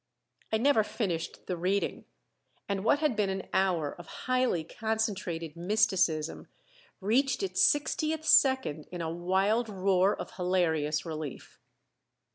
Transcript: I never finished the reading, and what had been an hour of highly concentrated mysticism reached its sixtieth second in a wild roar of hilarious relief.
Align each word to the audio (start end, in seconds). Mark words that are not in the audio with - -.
I 0.51 0.57
never 0.57 0.83
finished 0.83 1.45
the 1.45 1.55
reading, 1.55 2.05
and 2.67 2.83
what 2.83 2.97
had 2.97 3.15
been 3.15 3.29
an 3.29 3.47
hour 3.53 3.93
of 3.93 4.07
highly 4.25 4.63
concentrated 4.63 5.55
mysticism 5.55 6.47
reached 6.99 7.43
its 7.43 7.63
sixtieth 7.63 8.25
second 8.25 8.87
in 8.91 9.01
a 9.01 9.11
wild 9.13 9.69
roar 9.69 10.15
of 10.15 10.37
hilarious 10.37 11.05
relief. 11.05 11.59